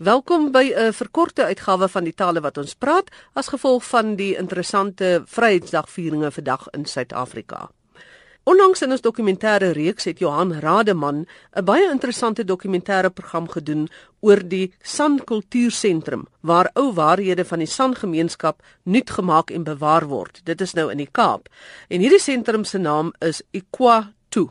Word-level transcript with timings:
Welkom 0.00 0.48
by 0.50 0.72
'n 0.72 0.92
verkorte 0.92 1.44
uitgawe 1.44 1.88
van 1.88 2.04
die 2.04 2.14
tale 2.14 2.40
wat 2.40 2.56
ons 2.56 2.74
praat 2.74 3.10
as 3.32 3.48
gevolg 3.48 3.84
van 3.84 4.14
die 4.16 4.36
interessante 4.36 5.22
Vryheidsdagvieringe 5.26 6.30
vandag 6.30 6.68
in 6.70 6.84
Suid-Afrika. 6.84 7.70
Onlangs 8.42 8.82
in 8.82 8.90
ons 8.90 9.00
dokumentêre 9.00 9.72
reeks 9.72 10.04
het 10.04 10.18
Johan 10.18 10.52
Rademan 10.52 11.26
'n 11.52 11.64
baie 11.64 11.90
interessante 11.90 12.44
dokumentêre 12.44 13.10
program 13.10 13.48
gedoen 13.48 13.88
oor 14.20 14.48
die 14.48 14.72
San 14.82 15.24
Kultuursentrum 15.24 16.26
waar 16.40 16.70
ou 16.72 16.92
waarhede 16.92 17.44
van 17.44 17.58
die 17.58 17.68
San 17.68 17.94
gemeenskap 17.94 18.62
nuut 18.82 19.10
gemaak 19.10 19.50
en 19.50 19.64
bewaar 19.64 20.06
word. 20.06 20.40
Dit 20.44 20.60
is 20.60 20.72
nou 20.72 20.90
in 20.90 20.96
die 20.96 21.10
Kaap. 21.12 21.48
En 21.88 22.00
hierdie 22.00 22.20
sentrum 22.20 22.64
se 22.64 22.78
naam 22.78 23.12
is 23.18 23.42
Ikwa 23.50 24.12
2. 24.28 24.48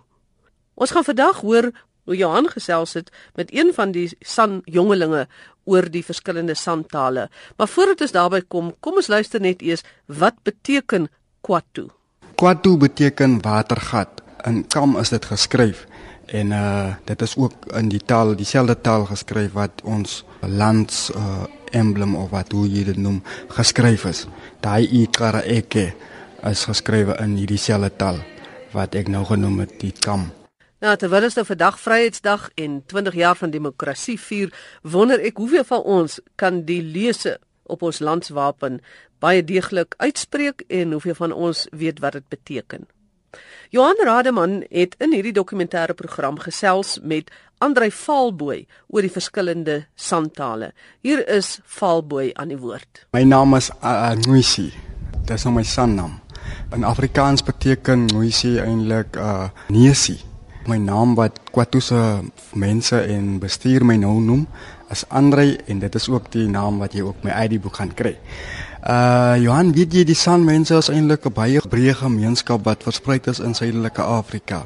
Ons 0.76 0.92
gaan 0.92 1.04
vandag 1.04 1.42
hoor 1.42 1.72
hoe 2.10 2.18
Johan 2.18 2.50
gesels 2.50 2.96
het 2.98 3.12
met 3.38 3.54
een 3.54 3.70
van 3.74 3.94
die 3.94 4.10
San 4.26 4.62
jongelinge 4.66 5.28
oor 5.70 5.86
die 5.94 6.02
verskillende 6.06 6.56
San 6.58 6.86
tale. 6.90 7.28
Maar 7.58 7.70
voordat 7.70 8.02
ons 8.02 8.16
daarby 8.16 8.42
kom, 8.48 8.74
kom 8.82 8.98
ons 8.98 9.12
luister 9.14 9.42
net 9.42 9.62
eers 9.62 9.86
wat 10.06 10.42
beteken 10.44 11.10
Kwatu. 11.46 11.90
Kwatu 12.36 12.78
beteken 12.82 13.38
watergat. 13.46 14.24
In 14.48 14.64
Kam 14.68 14.98
is 14.98 15.14
dit 15.14 15.26
geskryf 15.26 15.86
en 16.30 16.54
uh 16.54 16.96
dit 17.06 17.22
is 17.26 17.36
ook 17.38 17.70
in 17.78 17.90
die 17.90 18.02
taal 18.06 18.36
dieselfde 18.38 18.76
taal 18.82 19.06
geskryf 19.10 19.54
wat 19.58 19.82
ons 19.84 20.24
lands 20.42 21.10
uh 21.14 21.46
emblem 21.72 22.16
of 22.16 22.30
wat 22.34 22.52
hoe 22.52 22.66
jy 22.70 22.84
dit 22.90 22.98
noem 22.98 23.22
geskryf 23.54 24.06
is. 24.10 24.26
Daai 24.62 24.90
ikara 25.04 25.44
eke 25.46 25.92
is 26.50 26.66
geskrywe 26.66 27.20
in 27.22 27.38
hierdie 27.38 27.62
selfde 27.62 27.94
taal 28.02 28.22
wat 28.74 28.96
ek 28.98 29.10
nou 29.10 29.26
genoem 29.26 29.66
het 29.66 29.80
die 29.82 29.94
Kam. 29.94 30.30
Nou 30.80 30.94
terwyl 30.96 31.26
ons 31.28 31.36
nou 31.36 31.44
vandag 31.44 31.76
Vryheidsdag 31.84 32.46
en 32.56 32.78
20 32.88 33.16
jaar 33.20 33.36
van 33.36 33.52
demokrasie 33.52 34.16
vier, 34.16 34.54
wonder 34.82 35.20
ek 35.20 35.42
hoeveel 35.42 35.66
van 35.68 35.82
ons 35.84 36.22
kan 36.40 36.62
die 36.64 36.80
lese 36.80 37.34
op 37.68 37.84
ons 37.84 38.00
landswapen 38.00 38.78
baie 39.20 39.44
deeglik 39.44 39.98
uitspreek 40.00 40.64
en 40.72 40.96
hoeveel 40.96 41.18
van 41.18 41.36
ons 41.36 41.66
weet 41.76 42.00
wat 42.00 42.16
dit 42.16 42.30
beteken. 42.32 42.88
Johan 43.76 44.00
Rademan 44.08 44.56
het 44.72 44.96
in 45.04 45.12
hierdie 45.14 45.36
dokumentêre 45.36 45.98
program 46.00 46.40
gesels 46.40 46.96
met 47.04 47.28
Andrei 47.60 47.92
Valboy 47.92 48.64
oor 48.88 49.04
die 49.04 49.12
verskillende 49.12 49.82
santale. 50.00 50.72
Hier 51.04 51.26
is 51.28 51.60
Valboy 51.76 52.32
aan 52.40 52.56
die 52.56 52.62
woord. 52.64 53.04
My 53.12 53.28
naam 53.28 53.60
is 53.60 53.68
Ngwisi. 54.24 54.72
Dit 55.28 55.36
is 55.36 55.44
nou 55.44 55.58
my 55.60 55.68
sannaam. 55.68 56.16
In 56.72 56.88
Afrikaans 56.88 57.44
beteken 57.44 58.08
Ngwisi 58.08 58.56
eintlik 58.64 59.20
uh 59.20 59.52
neusie 59.68 60.22
my 60.68 60.78
naam 60.78 61.16
wat 61.16 61.40
Kwatu 61.52 61.80
se 61.80 62.22
mense 62.54 62.98
en 63.02 63.40
bestuur 63.40 63.86
my 63.86 63.96
nou 63.96 64.20
noem 64.22 64.48
is 64.90 65.06
Andre 65.10 65.58
en 65.68 65.80
dit 65.80 65.96
is 65.96 66.10
ook 66.10 66.32
die 66.32 66.48
naam 66.50 66.80
wat 66.80 66.94
jy 66.94 67.04
op 67.06 67.24
my 67.24 67.32
ID 67.46 67.60
boek 67.62 67.76
gaan 67.80 67.94
kry. 67.94 68.16
Uh 68.80 69.36
Johan, 69.38 69.74
weet 69.76 69.94
jy 69.94 70.04
die 70.08 70.18
San 70.18 70.44
mense 70.48 70.76
is 70.76 70.90
eintlik 70.90 71.26
'n 71.26 71.34
baie 71.34 71.62
breë 71.62 71.94
gemeenskap 72.02 72.66
wat 72.66 72.84
versprei 72.84 73.20
is 73.26 73.40
in 73.40 73.54
Suidelike 73.54 74.02
Afrika. 74.02 74.66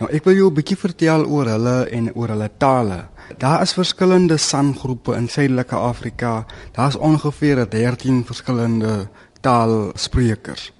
Nou 0.00 0.10
ek 0.10 0.24
wil 0.24 0.34
jou 0.34 0.50
'n 0.50 0.54
bietjie 0.54 0.76
vertel 0.76 1.24
oor 1.24 1.46
hulle 1.46 1.88
en 1.90 2.14
oor 2.14 2.28
hulle 2.28 2.50
tale. 2.58 3.06
Daar 3.38 3.62
is 3.62 3.72
verskillende 3.72 4.36
San 4.36 4.74
groepe 4.74 5.14
in 5.16 5.28
Suidelike 5.28 5.76
Afrika. 5.76 6.46
Daar's 6.72 6.96
ongeveer 6.96 7.68
13 7.68 8.24
verskillende 8.24 9.08
taalsprekers. 9.40 10.72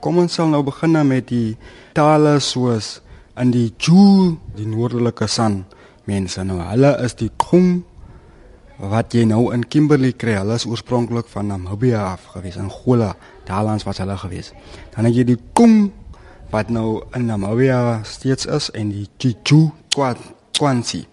Kom 0.00 0.18
ons 0.18 0.34
sal 0.34 0.48
nou 0.48 0.62
begin 0.62 1.06
met 1.06 1.28
die 1.28 1.56
tale 1.92 2.40
soos 2.40 3.00
in 3.40 3.52
die 3.52 3.72
Ju, 3.78 4.36
die 4.56 4.66
noordelike 4.66 5.26
San 5.28 5.64
mense 6.08 6.44
nou. 6.44 6.60
Hulle 6.66 6.92
is 7.04 7.16
die 7.18 7.30
Khum 7.40 7.82
wat 8.82 9.14
jy 9.14 9.24
nou 9.28 9.52
in 9.54 9.64
Kimberley 9.70 10.12
kry. 10.18 10.34
Hulle 10.40 10.56
is 10.58 10.66
oorspronklik 10.66 11.28
van 11.32 11.52
Namibia 11.52 12.02
af 12.12 12.26
gewees, 12.34 12.58
Angola, 12.58 13.12
daarlands 13.48 13.86
was 13.86 14.02
hulle 14.02 14.16
gewees. 14.18 14.52
Dan 14.94 15.06
het 15.08 15.16
jy 15.16 15.26
die 15.32 15.38
Kum 15.54 15.92
wat 16.52 16.72
nou 16.72 17.02
in 17.16 17.28
Namibia 17.30 18.02
steeds 18.04 18.46
is 18.46 18.70
en 18.76 18.92
die 18.92 19.36
Ju 19.46 19.70
Kwansi. 20.52 21.06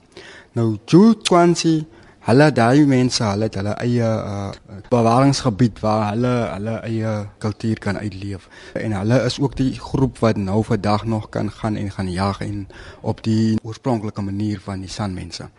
Nou 0.58 0.78
Ju 0.90 1.14
Kwansi 1.24 1.86
Hulle 2.30 2.52
daai 2.54 2.84
mense, 2.86 3.24
hulle 3.26 3.48
het 3.48 3.56
hulle 3.58 3.72
eie 3.82 4.06
uh, 4.06 4.50
bewaringsgebied 4.92 5.80
waar 5.82 6.12
hulle 6.12 6.34
hulle 6.52 6.76
eie 6.86 7.14
kultuur 7.42 7.82
kan 7.82 7.98
uitleef. 7.98 8.46
En 8.78 8.94
hulle 8.94 9.18
is 9.26 9.40
ook 9.42 9.56
die 9.58 9.72
groep 9.82 10.22
wat 10.22 10.38
nou 10.38 10.60
vandag 10.68 11.08
nog 11.10 11.26
kan 11.34 11.50
gaan 11.50 11.80
en 11.82 11.90
gaan 11.96 12.12
jag 12.12 12.44
en 12.46 12.68
op 13.02 13.24
die 13.26 13.58
oorspronklike 13.64 14.22
manier 14.22 14.62
van 14.62 14.86
die 14.86 14.94
sanmense. 14.94 15.50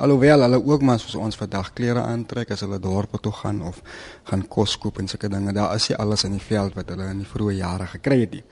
Alhoewel 0.00 0.46
hulle 0.46 0.64
ook 0.64 0.82
maar 0.82 0.98
soos 0.98 1.20
ons 1.20 1.36
vandag 1.36 1.74
klere 1.76 2.00
aantrek 2.00 2.56
as 2.56 2.64
hulle 2.64 2.80
dorpe 2.80 3.20
toe 3.20 3.32
gaan 3.42 3.60
of 3.62 3.84
gaan 4.32 4.48
kos 4.48 4.78
koop 4.80 5.04
en 5.04 5.12
sulke 5.12 5.28
dinge, 5.28 5.52
daar 5.52 5.74
is 5.76 5.90
nie 5.92 6.00
alles 6.00 6.24
in 6.24 6.38
die 6.38 6.46
veld 6.48 6.76
wat 6.78 6.88
hulle 6.88 7.12
in 7.12 7.20
die 7.20 7.32
vroeë 7.36 7.60
jare 7.60 7.92
gekry 7.98 8.22
het 8.24 8.38
nie. 8.40 8.44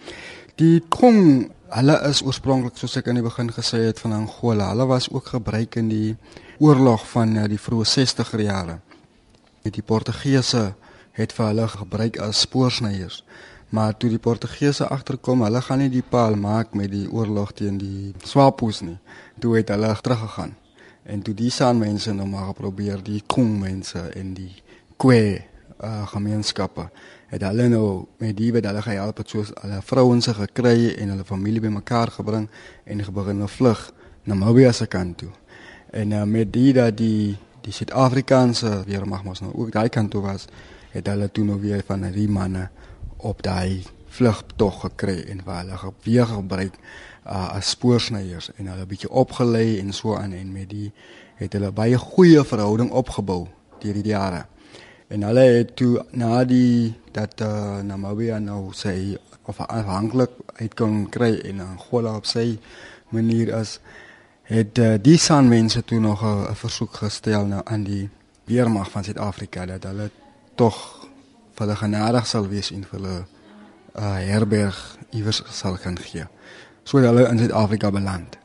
Die 0.61 0.83
Kong, 0.89 1.47
hulle 1.72 2.03
is 2.09 2.21
oorspronklik 2.21 2.77
soos 2.77 3.00
ek 3.00 3.09
aan 3.09 3.22
die 3.22 3.25
begin 3.25 3.49
gesê 3.53 3.87
het 3.89 4.00
van 4.05 4.12
Angola. 4.12 4.75
Hulle 4.75 4.93
was 4.93 5.09
ook 5.09 5.39
gebruik 5.39 5.81
in 5.81 5.89
die 5.89 6.11
oorlog 6.59 7.05
van 7.11 7.37
uh, 7.37 7.44
die 7.50 7.61
vroeë 7.61 7.87
60er 7.93 8.43
jare. 8.44 8.78
Die 9.67 9.83
Portugese 9.83 10.75
het 11.17 11.33
vir 11.34 11.50
hulle 11.50 11.67
gebruik 11.69 12.21
as 12.22 12.44
spoorsnyers. 12.47 13.22
Maar 13.75 13.97
toe 13.97 14.11
die 14.12 14.22
Portugese 14.22 14.87
agterkom, 14.89 15.43
hulle 15.43 15.61
gaan 15.61 15.83
nie 15.83 15.91
die 15.91 16.05
paal 16.06 16.37
maak 16.39 16.75
met 16.78 16.93
die 16.93 17.09
oorlog 17.11 17.53
teen 17.59 17.81
die 17.81 18.15
Swapos 18.25 18.81
nie. 18.87 18.99
Toe 19.43 19.56
het 19.59 19.72
hulle 19.75 19.91
teruggegaan. 20.03 20.55
En 21.05 21.22
toe 21.22 21.34
die 21.34 21.50
San 21.50 21.78
mense 21.78 22.15
nou 22.15 22.28
maar 22.31 22.55
probeer 22.55 23.03
die 23.03 23.22
Kong 23.27 23.59
mense 23.61 24.09
en 24.15 24.34
die 24.34 24.53
Kwe 24.97 25.43
uh, 25.83 26.06
gemeenskappe 26.09 26.89
het 27.28 27.43
hulle 27.43 27.69
nou 27.69 28.06
met 28.22 28.37
die 28.39 28.53
wat 28.55 28.69
hulle 28.71 28.83
gehelp 28.83 29.21
het 29.21 29.33
soos 29.33 29.50
hulle 29.61 29.81
vrouens 29.84 30.28
gekry 30.39 30.95
en 30.95 31.12
hulle 31.12 31.27
familie 31.27 31.61
bymekaar 31.61 32.15
gebring 32.15 32.47
en 32.84 33.05
gebeur 33.05 33.34
nou 33.34 33.49
vlug 33.50 33.91
na 34.27 34.34
Namibia 34.34 34.72
se 34.72 34.87
kant 34.87 35.19
toe. 35.19 35.31
En 35.91 36.11
uh, 36.11 36.23
met 36.23 36.53
die 36.53 36.73
dat 36.73 36.97
die 36.97 37.37
die 37.67 37.75
Suid-Afrikaanse 37.75 38.85
weermag 38.87 39.25
mos 39.25 39.41
nou 39.43 39.51
ook 39.55 39.73
daai 39.75 39.89
kant 39.89 40.11
toe 40.11 40.23
was, 40.23 40.47
het 40.95 41.07
hulle 41.11 41.27
toe 41.35 41.45
nou 41.45 41.59
weer 41.61 41.83
van 41.87 42.07
die 42.15 42.29
manne 42.31 42.69
op 43.17 43.43
daai 43.43 43.83
vlugtog 44.17 44.81
gekry 44.81 45.25
en 45.33 45.43
waar 45.45 45.65
hulle 45.65 45.93
weer 46.05 46.27
gebruik 46.31 46.77
uh, 47.27 47.57
as 47.57 47.71
spoorsnyers 47.75 48.53
en 48.57 48.71
hulle 48.71 48.85
'n 48.87 48.89
bietjie 48.89 49.11
opgelei 49.11 49.79
en 49.81 49.93
so 49.93 50.15
aan 50.15 50.33
en 50.33 50.53
met 50.53 50.71
die 50.71 50.93
het 51.37 51.53
hulle 51.53 51.73
baie 51.73 51.99
goeie 51.99 52.45
verhouding 52.45 52.91
opgebou 52.91 53.49
deur 53.81 53.95
die 53.95 54.13
jare. 54.15 54.47
En 55.09 55.23
hulle 55.23 55.41
het 55.41 55.77
toe 55.77 56.05
na 56.11 56.45
die 56.45 56.95
dat 57.13 57.41
uh, 57.41 57.81
Namibia 57.83 58.39
nou 58.39 58.73
of 59.47 59.61
afhanklik 59.61 60.31
uit 60.59 60.75
kon 60.75 61.09
kry 61.09 61.39
en 61.45 61.61
Angola 61.61 62.17
op 62.17 62.27
sy 62.27 62.59
manier 63.15 63.55
as 63.55 63.81
het 64.47 64.79
uh, 64.79 64.95
die 65.03 65.19
San 65.19 65.49
mense 65.49 65.84
toe 65.84 66.01
nog 66.01 66.23
'n 66.23 66.55
versoek 66.55 66.95
gestel 66.95 67.47
nou 67.47 67.61
aan 67.65 67.83
die 67.83 68.09
weermag 68.45 68.91
van 68.91 69.05
Suid-Afrika 69.05 69.67
dat 69.67 69.83
hulle 69.83 70.11
tog 70.55 71.07
vir 71.55 71.67
hulle 71.67 71.77
genadig 71.77 72.27
sal 72.27 72.49
wees 72.49 72.71
en 72.71 72.84
vir 72.84 73.01
hulle 73.01 73.25
uh, 73.97 74.15
herberg 74.15 74.99
iewers 75.11 75.43
sal 75.51 75.77
kan 75.77 75.99
gee. 75.99 76.27
So 76.83 77.01
dat 77.01 77.15
hulle 77.15 77.29
in 77.29 77.39
Suid-Afrika 77.39 77.91
beland. 77.91 78.39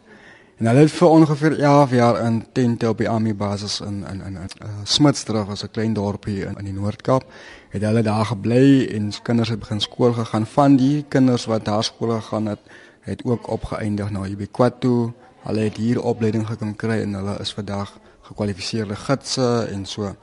En 0.57 0.65
hulle 0.65 0.79
het 0.79 0.91
vir 0.91 1.07
ongeveer 1.07 1.59
11 1.59 1.91
jaar 1.91 2.25
in 2.25 2.45
tente 2.51 2.89
op 2.89 2.97
die 2.97 3.09
army 3.09 3.35
basis 3.35 3.79
in 3.79 4.05
in 4.07 4.21
in 4.21 4.35
uh, 4.35 4.69
Smitsdorp 4.83 5.47
was 5.47 5.63
'n 5.63 5.71
klein 5.71 5.93
dorpie 5.93 6.45
in, 6.45 6.57
in 6.57 6.65
die 6.65 6.73
Noord-Kaap. 6.73 7.23
Het 7.69 7.81
hulle 7.81 8.01
daar 8.01 8.25
gebly 8.25 8.87
en 8.93 9.11
kinders 9.21 9.49
het 9.49 9.59
begin 9.59 9.81
skool 9.81 10.13
gegaan. 10.13 10.45
Van 10.45 10.75
die 10.75 11.05
kinders 11.07 11.45
wat 11.45 11.65
daar 11.65 11.83
skool 11.83 12.21
gegaan 12.21 12.45
het, 12.45 12.59
het 13.01 13.23
ook 13.23 13.49
opgeëindig 13.49 14.09
nou 14.09 14.27
hier 14.27 14.37
by 14.37 14.47
Kwatu 14.51 15.13
Hulle 15.43 15.65
het 15.67 15.77
hier 15.81 16.01
opleiding 16.01 16.45
gekon 16.47 16.75
kry 16.77 17.01
en 17.01 17.17
hulle 17.17 17.37
is 17.41 17.53
vandag 17.53 17.95
gekwalifiseerde 18.27 18.95
gidse 18.95 19.47
en 19.71 19.85
so. 19.85 20.13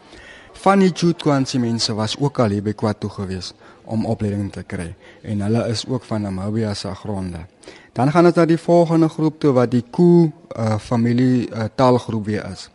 Van 0.59 0.83
die 0.83 0.91
Jutwansi 0.91 1.59
mense 1.63 1.95
was 1.95 2.17
ook 2.19 2.39
al 2.43 2.55
hier 2.57 2.63
by 2.63 2.73
Kwatu 2.75 3.11
gewees 3.13 3.53
om 3.85 4.07
opleiding 4.07 4.51
te 4.53 4.65
kry 4.67 4.89
en 5.23 5.43
hulle 5.47 5.67
is 5.71 5.85
ook 5.87 6.05
van 6.05 6.23
Namibia 6.23 6.75
se 6.75 6.95
gronde. 6.95 7.45
Dan 7.93 8.11
gaan 8.11 8.25
dit 8.25 8.35
na 8.35 8.45
die 8.47 8.59
volgende 8.59 9.09
groep 9.09 9.41
toe 9.41 9.53
wat 9.53 9.71
die 9.71 9.85
Ku 9.91 10.31
uh, 10.57 10.79
familie 10.79 11.49
uh, 11.51 11.67
taalgroep 11.75 12.25
weer 12.27 12.47
is. 12.51 12.69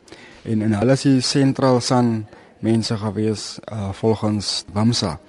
En 0.43 0.61
en 0.61 0.73
hulle 0.79 0.95
is 0.99 1.07
die 1.07 1.21
sentraal 1.21 1.81
san 1.81 2.25
mense 2.59 2.97
gewees 2.97 3.59
uh, 3.71 3.91
volgens 3.91 4.65
Wamsa 4.73 5.19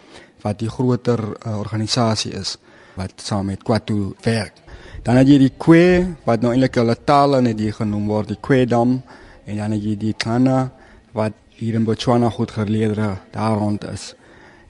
wat 0.42 0.58
die 0.58 0.68
groter 0.68 1.22
uh, 1.24 1.58
organisasie 1.58 2.32
is 2.32 2.56
wat 2.94 3.12
saam 3.16 3.46
met 3.46 3.62
Kwatu 3.62 4.14
werk. 4.22 4.63
Dan 5.02 5.16
het 5.16 5.28
jy 5.28 5.38
die 5.42 5.52
Kwe 5.58 6.14
wat 6.24 6.42
nou 6.44 6.52
eintlik 6.54 6.78
hulle 6.80 6.96
tale 7.04 7.40
net 7.42 7.58
hier 7.60 7.74
genoem 7.76 8.06
word, 8.08 8.28
die 8.32 8.40
Kwe 8.40 8.64
dam 8.66 9.00
en 9.44 9.56
dan 9.56 9.74
het 9.76 9.82
jy 9.84 9.96
die 10.00 10.14
Kana 10.16 10.70
wat 11.12 11.34
hier 11.58 11.74
in 11.78 11.84
Botswana 11.84 12.30
goed 12.30 12.50
geleerde 12.50 13.16
daar 13.34 13.58
rond 13.58 13.84
is. 13.84 14.14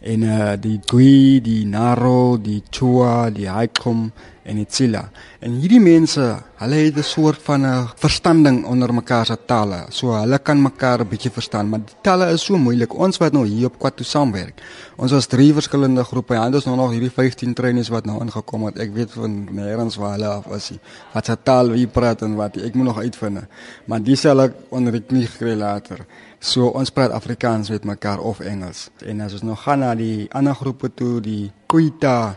En 0.04 0.22
uh 0.22 0.52
die 0.60 0.80
Gui, 0.84 1.40
die 1.40 1.64
Naro, 1.64 2.36
die 2.36 2.62
Chua, 2.70 3.30
die 3.30 3.48
Haikom 3.48 4.10
en 4.44 4.60
Itsila. 4.60 5.02
En 5.44 5.56
hierdie 5.60 5.80
mense, 5.80 6.24
hulle 6.60 6.80
het 6.84 6.96
'n 6.98 7.02
soort 7.02 7.40
van 7.42 7.64
'n 7.66 7.88
verstanding 7.96 8.64
onder 8.64 8.94
mekaar 8.94 9.26
se 9.26 9.36
tale. 9.46 9.86
So 9.88 10.12
hulle 10.12 10.38
kan 10.38 10.62
mekaar 10.62 11.00
'n 11.00 11.08
bietjie 11.08 11.30
verstaan, 11.30 11.68
maar 11.68 11.80
die 11.80 11.96
tale 12.02 12.32
is 12.32 12.44
so 12.44 12.56
moeilik. 12.56 12.94
Ons 12.94 13.16
wat 13.18 13.32
nou 13.32 13.46
hier 13.46 13.66
op 13.66 13.78
Kwatu 13.78 14.04
saamwerk. 14.04 14.60
Ons 14.96 15.12
was 15.12 15.26
drie 15.26 15.52
verskillende 15.52 16.04
groepe. 16.04 16.34
Ja, 16.34 16.50
dis 16.50 16.64
nou 16.64 16.76
nog 16.76 16.90
hierdie 16.90 17.10
15 17.10 17.54
trainees 17.54 17.88
wat 17.88 18.04
nou 18.04 18.20
ingekom 18.20 18.64
het. 18.64 18.78
Ek 18.78 18.92
weet 18.94 19.12
van 19.12 19.48
nêrens 19.50 19.96
waar 19.96 20.12
hulle 20.12 20.28
af 20.28 20.46
is. 20.46 20.72
Wat 21.12 21.24
se 21.24 21.36
taal 21.42 21.70
wie 21.70 21.86
praat 21.86 22.22
en 22.22 22.34
wat 22.34 22.56
ek 22.56 22.74
moet 22.74 22.84
nog 22.86 22.98
uitvind. 22.98 23.38
Maar 23.84 24.02
dis 24.02 24.20
sal 24.20 24.40
ek 24.40 24.52
onder 24.68 24.92
die 24.92 25.02
knie 25.02 25.26
gekry 25.26 25.54
later. 25.54 26.06
So 26.38 26.66
ons 26.66 26.90
praat 26.90 27.10
Afrikaans 27.10 27.70
met 27.70 27.84
mekaar 27.84 28.20
of 28.20 28.40
Engels. 28.40 28.90
En 29.06 29.20
as 29.20 29.32
ons 29.32 29.42
nou 29.42 29.56
gaan 29.56 29.78
na 29.78 29.94
die 29.94 30.28
ander 30.30 30.54
groepe 30.54 30.90
toe, 30.94 31.20
die 31.20 31.52
Kuita 31.66 32.36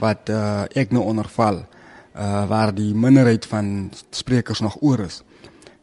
wat 0.00 0.30
uh, 0.32 0.64
ek 0.78 0.92
nou 0.94 1.04
onderval, 1.10 1.62
uh, 2.14 2.44
waar 2.48 2.72
die 2.74 2.92
minderheid 2.94 3.46
van 3.46 3.90
sprekers 4.10 4.60
nog 4.60 4.78
oor 4.80 5.04
is. 5.08 5.22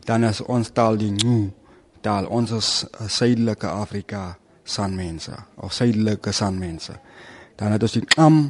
Dan 0.05 0.23
is 0.23 0.41
ons 0.41 0.71
taal 0.73 0.97
die 0.97 1.11
Ngu 1.11 1.51
taal. 2.01 2.25
Ons 2.25 2.55
is 2.55 2.71
uh, 2.87 3.07
suidelike 3.07 3.67
Afrika 3.67 4.37
sanmense 4.63 5.35
of 5.55 5.73
suidelike 5.73 6.31
sanmense. 6.33 6.95
Dan 7.59 7.75
het 7.75 7.83
ons 7.83 7.97
die 7.97 8.05
Kam, 8.05 8.41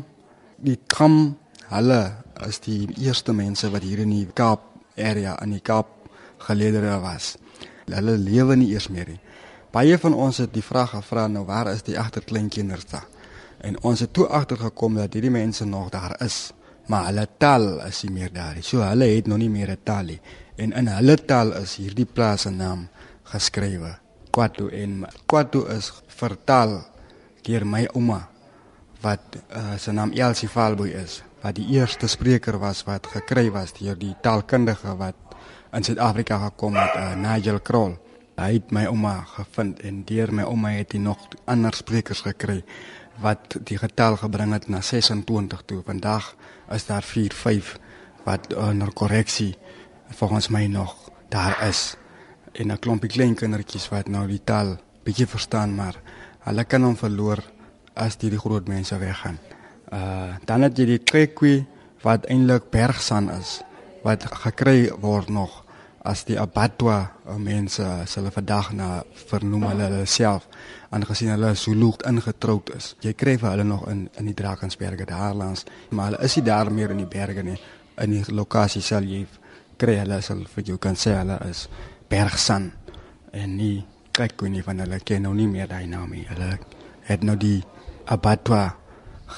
die 0.57 0.79
Kam, 0.87 1.37
hulle 1.69 2.01
is 2.47 2.61
die 2.63 2.87
eerste 2.97 3.33
mense 3.33 3.69
wat 3.71 3.83
hier 3.83 4.03
in 4.05 4.13
die 4.15 4.27
Kaap 4.33 4.65
area 4.99 5.35
in 5.43 5.53
die 5.55 5.63
Kaap 5.63 5.95
geleedere 6.39 6.95
was 7.03 7.35
hulle 7.95 8.17
lewe 8.17 8.57
nie 8.59 8.71
eers 8.73 8.89
meer 8.93 9.09
nie. 9.09 9.19
Baie 9.73 9.97
van 10.01 10.15
ons 10.17 10.39
het 10.41 10.53
die 10.53 10.65
vraag 10.65 10.95
gevra 10.95 11.27
nou 11.29 11.45
waar 11.45 11.69
is 11.73 11.85
die 11.85 11.97
agterkleinkinders 11.99 12.87
da? 12.89 13.03
En 13.59 13.75
ons 13.83 13.99
het 13.99 14.13
toe 14.13 14.27
agtergekom 14.27 14.95
dat 14.95 15.13
hierdie 15.13 15.33
mense 15.33 15.65
nog 15.65 15.89
daar 15.91 16.15
is, 16.23 16.51
maar 16.87 17.09
hulle 17.09 17.27
taal 17.37 17.81
is 17.85 18.03
nie 18.03 18.13
meer 18.15 18.31
daar 18.33 18.55
nie. 18.55 18.63
So 18.63 18.81
hulle 18.81 19.09
het 19.11 19.27
nog 19.27 19.37
nie 19.37 19.49
meer 19.49 19.71
'n 19.71 19.83
taal 19.83 20.03
nie. 20.03 20.19
En 20.55 20.73
in 20.73 20.87
hulle 20.87 21.15
taal 21.25 21.53
is 21.53 21.75
hierdie 21.75 22.05
plaas 22.05 22.41
se 22.41 22.49
naam 22.49 22.87
geskrywe. 23.23 23.97
Kwatu 24.31 24.69
en 24.69 25.05
Kwatu 25.25 25.67
is 25.77 25.91
vertaal 26.07 26.85
deur 27.41 27.65
my 27.65 27.87
ouma 27.93 28.27
wat 29.01 29.39
uh, 29.55 29.77
sy 29.77 29.91
naam 29.91 30.11
Elsie 30.11 30.49
Valboy 30.49 30.89
is 30.89 31.23
wat 31.41 31.55
die 31.55 31.67
eerste 31.77 32.07
spreker 32.07 32.59
was 32.59 32.83
wat 32.83 33.07
gekry 33.07 33.49
was 33.51 33.73
deur 33.73 33.95
die 33.95 34.15
taalkundige 34.21 34.95
wat 34.97 35.15
in 35.73 35.83
Suid-Afrika 35.83 36.37
gekom 36.37 36.75
het, 36.75 36.95
uh, 36.95 37.15
Nigel 37.15 37.59
Kroll. 37.59 37.97
Hy 38.39 38.53
het 38.53 38.71
my 38.71 38.85
ouma 38.89 39.23
gevind 39.35 39.79
en 39.79 40.03
deur 40.07 40.31
my 40.33 40.43
ouma 40.43 40.69
het 40.69 40.93
hy 40.95 40.99
nog 41.03 41.27
ander 41.45 41.75
sprekers 41.75 42.21
gekry 42.21 42.63
wat 43.21 43.57
die 43.63 43.77
getal 43.77 44.17
gebring 44.17 44.53
het 44.53 44.67
na 44.67 44.81
26 44.81 45.61
toe. 45.65 45.81
Vandag 45.85 46.35
is 46.71 46.85
daar 46.85 47.03
4, 47.03 47.33
5 47.33 47.77
wat 48.23 48.53
onder 48.53 48.93
korreksie 48.93 49.57
volgens 50.09 50.47
my 50.47 50.65
nog 50.65 50.95
daar 51.29 51.67
is. 51.67 51.95
En 52.51 52.71
'n 52.71 52.79
klompie 52.79 53.09
klein 53.09 53.35
kindertjies 53.35 53.89
wat 53.89 54.07
nou 54.07 54.27
die 54.27 54.43
taal 54.43 54.77
bietjie 55.03 55.27
verstaan, 55.27 55.75
maar 55.75 55.95
hulle 56.39 56.63
kan 56.63 56.83
hom 56.83 56.97
verloor 56.97 57.43
as 57.93 58.17
die, 58.17 58.29
die 58.29 58.39
groot 58.39 58.67
mense 58.67 58.97
weggaan. 58.97 59.37
Uh 59.93 60.35
dan 60.45 60.61
het 60.61 60.77
jy 60.77 60.85
die 60.85 61.03
Trekwi 61.03 61.65
wat 62.01 62.25
eintlik 62.25 62.69
bergsan 62.69 63.31
is 63.31 63.61
wat 64.03 64.25
gekry 64.25 64.91
word 65.01 65.29
nog 65.29 65.65
as 66.07 66.23
die 66.27 66.37
abattoir 66.39 67.11
eh, 67.27 67.35
mense 67.37 67.83
hulle 67.83 68.31
vandag 68.31 68.71
na 68.73 68.89
vernoem 69.29 69.65
hulle 69.71 70.05
self 70.07 70.47
aangesien 70.95 71.33
hulle 71.33 71.53
Zulu 71.55 71.91
ingetroud 72.07 72.71
is. 72.75 72.93
Jy 73.03 73.13
kry 73.13 73.35
vir 73.37 73.51
hulle 73.53 73.65
nog 73.67 73.87
in 73.91 74.07
in 74.17 74.29
die 74.29 74.37
Drakensberge 74.37 75.05
daar 75.05 75.35
langs, 75.35 75.65
maar 75.91 76.11
hulle 76.11 76.23
is 76.25 76.35
nie 76.37 76.45
daar 76.45 76.71
meer 76.71 76.91
in 76.91 77.03
die 77.03 77.09
berge 77.09 77.43
nie. 77.43 77.57
In 77.99 78.15
die 78.15 78.23
lokasie 78.33 78.81
sal 78.81 79.03
jy 79.03 79.25
kry 79.77 79.99
hulle 79.99 80.21
sal 80.21 80.45
vir 80.55 80.63
jou 80.63 80.77
kan 80.77 80.95
sê 80.95 81.17
hulle 81.19 81.39
is 81.49 81.67
Bergsan 82.09 82.71
en 83.33 83.57
nie 83.57 83.85
kyk 84.11 84.39
hoe 84.41 84.49
nie 84.49 84.63
van 84.65 84.79
hulle 84.81 84.99
ken 85.05 85.27
nou 85.27 85.33
nie 85.33 85.47
meer 85.47 85.67
daai 85.67 85.87
naam 85.87 86.09
nie. 86.15 86.25
Hulle 86.29 86.57
het 87.07 87.23
nou 87.23 87.35
die 87.37 87.59
abattoir 88.09 88.73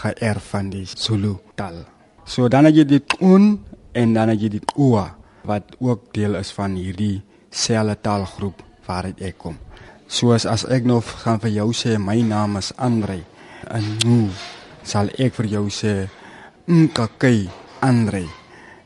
geërf 0.01 0.53
van 0.53 0.69
die 0.71 0.85
Zulu 0.85 1.35
taal. 1.55 1.83
So 2.25 2.47
dan 2.47 2.69
het 2.69 2.77
jy 2.77 2.85
dit 2.85 3.17
on 3.19 3.57
en 3.91 4.13
dan 4.13 4.31
het 4.31 4.39
jy 4.39 4.53
die 4.55 4.63
Oa 4.79 5.20
wat 5.47 5.75
ook 5.79 6.11
deel 6.13 6.35
is 6.39 6.51
van 6.55 6.75
hierdie 6.75 7.21
selfe 7.49 7.97
taalgroep 8.01 8.63
waaruit 8.87 9.21
ek 9.21 9.37
kom. 9.37 9.57
Soos 10.11 10.45
as 10.45 10.65
ek 10.67 10.85
nou 10.87 10.99
gaan 11.01 11.39
vir 11.43 11.53
jou 11.61 11.69
sê 11.75 11.97
my 11.99 12.19
naam 12.25 12.57
is 12.59 12.73
Andre 12.77 13.21
en 13.71 13.87
nou 14.03 14.29
sal 14.83 15.11
ek 15.17 15.35
vir 15.39 15.51
jou 15.55 15.65
sê 15.71 15.95
Nkakay 16.67 17.47
Andre. 17.81 18.25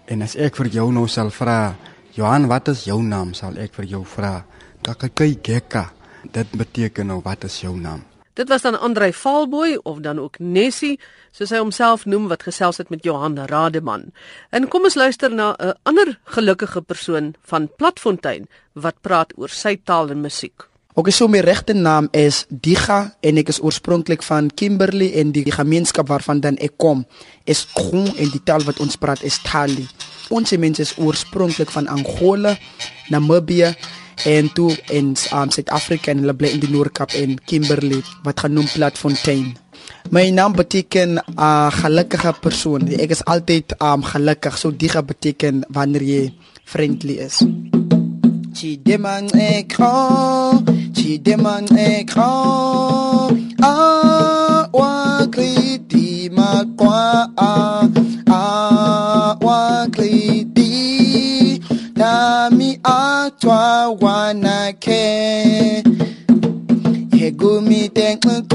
En 0.08 0.22
as 0.22 0.36
ek 0.38 0.58
vir 0.62 0.72
jou 0.80 0.92
nou 0.94 1.08
sal 1.10 1.32
vra 1.34 1.76
Johan 2.16 2.48
wat 2.48 2.70
is 2.72 2.86
jou 2.88 3.02
naam 3.04 3.34
sal 3.34 3.58
ek 3.60 3.74
vir 3.82 3.90
jou 3.98 4.04
vra 4.16 4.40
Kakay 4.86 5.40
Gekka. 5.42 5.90
Dit 6.26 6.52
beteken 6.58 7.10
nou 7.10 7.22
wat 7.26 7.46
is 7.50 7.62
jou 7.62 7.74
naam? 7.78 8.15
Dit 8.36 8.50
was 8.52 8.62
dan 8.62 8.80
Andrei 8.80 9.14
Valboy 9.14 9.80
of 9.84 9.98
dan 10.04 10.20
ook 10.20 10.40
Nessie, 10.40 11.00
soos 11.32 11.54
hy 11.56 11.60
homself 11.62 12.04
noem 12.06 12.28
wat 12.28 12.44
gesels 12.44 12.82
het 12.82 12.90
met 12.92 13.04
Johan 13.08 13.38
Rademan. 13.48 14.10
En 14.52 14.68
kom 14.68 14.84
ons 14.84 14.98
luister 15.00 15.32
na 15.32 15.56
'n 15.56 15.74
ander 15.84 16.20
gelukkige 16.24 16.82
persoon 16.82 17.36
van 17.48 17.70
Platfontein 17.78 18.48
wat 18.74 19.00
praat 19.02 19.32
oor 19.38 19.50
sy 19.50 19.80
taal 19.84 20.10
en 20.10 20.22
musiek. 20.22 20.68
Ook 20.94 21.08
is 21.08 21.16
so 21.16 21.28
my 21.28 21.40
regte 21.40 21.74
naam 21.74 22.08
is 22.12 22.46
Diga 22.50 23.16
en 23.20 23.38
ek 23.38 23.48
is 23.48 23.62
oorspronklik 23.62 24.24
van 24.24 24.52
Kimberley 24.54 25.14
en 25.14 25.32
die 25.32 25.52
gemeenskap 25.52 26.08
waarvan 26.08 26.40
dan 26.40 26.58
ek 26.58 26.78
kom 26.78 27.06
is 27.44 27.68
Groen 27.74 28.12
en 28.18 28.30
die 28.30 28.44
taal 28.44 28.64
wat 28.64 28.80
ons 28.80 28.96
praat 28.96 29.24
is 29.24 29.40
Tali. 29.44 29.88
Ons 30.30 30.52
mense 30.52 30.82
is 30.82 30.98
oorspronklik 30.98 31.72
van 31.72 31.88
Angola, 31.88 32.58
Namibië 33.10 33.76
en 34.24 34.54
toe 34.54 34.72
in 34.90 35.14
um, 35.34 35.52
Suid-Afrika 35.52 36.12
en 36.12 36.24
hulle 36.24 36.34
bly 36.34 36.56
in 36.56 36.64
die 36.64 36.72
Noord-Kaap 36.72 37.14
en 37.20 37.38
Kimberley 37.46 38.02
wat 38.24 38.40
genoem 38.46 38.68
Platfontein. 38.74 39.54
My 40.10 40.30
naam 40.30 40.54
beteken 40.54 41.18
'n 41.18 41.22
uh, 41.40 41.72
gelukkige 41.72 42.34
persoon. 42.42 42.88
Ek 42.88 43.10
is 43.10 43.26
altyd 43.26 43.76
um 43.82 44.04
gelukkig. 44.04 44.58
So 44.58 44.72
diga 44.72 45.02
beteken 45.02 45.66
wanneer 45.70 46.04
jy 46.04 46.34
friendly 46.64 47.18
is. 47.28 47.42
Chi 48.54 48.80
demang 48.84 49.30
ekro, 49.34 50.64
chi 50.94 51.20
demang 51.22 51.68
ekro. 51.76 52.32
Ah, 53.60 53.95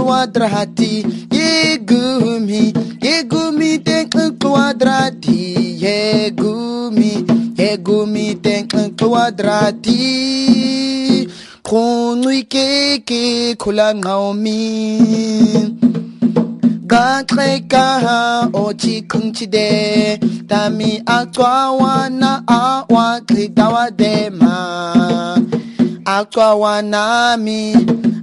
nkwadrati 0.01 1.07
yegumi 1.37 2.73
yegumi 3.07 3.79
te 3.79 3.97
nkwadrati 4.05 5.39
yegumi 5.85 7.13
yegumi 7.59 8.35
te 8.35 8.55
nkwadrati 8.63 9.99
khunqikeke 11.69 13.23
khula 13.61 13.89
ngaomi 13.95 14.61
gaxekaha 16.91 18.19
ochikunchide 18.65 19.69
tami 20.49 20.91
wa 23.75 23.85
de 24.01 24.31
ma 24.41 25.00
dema 26.25 26.81
Atwawana 26.81 27.39
mi 27.39 27.73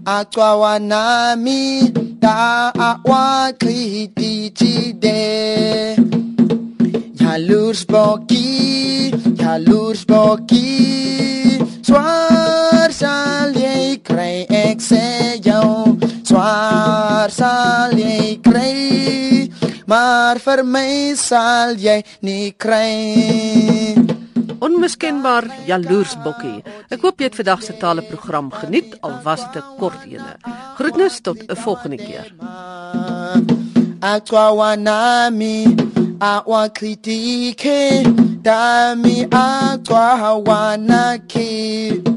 Atwawa 0.05 0.79
nami 0.79 1.91
ta 2.21 2.71
awa 2.73 3.51
kriti 3.57 4.51
chide 4.53 5.95
Jaloers 7.15 7.85
bokkie, 7.85 9.11
jaloers 9.35 10.05
bokkie 10.05 11.59
Zwaar 11.81 12.91
sal 12.91 13.53
jy 13.53 13.99
kry, 14.03 14.45
ek 14.49 14.79
sê 14.79 15.39
jou 15.41 15.97
Zwaar 16.23 17.31
sal 17.31 17.97
jy 17.97 18.39
kry 18.41 19.49
Maar 19.87 20.39
vir 20.39 20.63
my 20.63 21.15
sal 21.15 21.75
jy 21.77 22.03
nie 22.21 22.51
kry 22.51 23.95
Onmiskenbaar 24.59 25.45
jaloers 25.65 26.15
bokkie. 26.23 26.63
Ek 26.89 27.03
hoop 27.05 27.19
jy 27.21 27.29
het 27.29 27.37
vandag 27.37 27.61
se 27.65 27.75
tale 27.77 28.01
program 28.09 28.49
geniet 28.51 28.95
al 29.05 29.19
was 29.23 29.43
dit 29.53 29.63
'n 29.63 29.77
kort 29.79 30.01
ene. 30.05 30.33
Groetnis 30.77 31.19
tot 31.21 31.37
'n 31.37 31.55
volgende 31.55 31.97
keer. 31.97 32.33
Atwa 33.99 34.75
nami 34.75 35.75
awa 36.19 36.69
kritike 36.69 38.03
dami 38.41 39.27
atwa 39.29 40.41
wanake 40.45 42.16